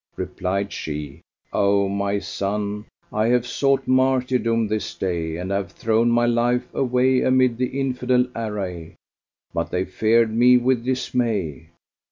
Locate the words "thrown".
5.73-6.09